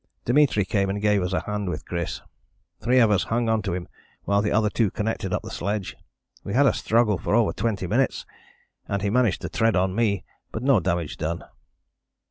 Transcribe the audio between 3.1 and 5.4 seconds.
us hung on to him while the other two connected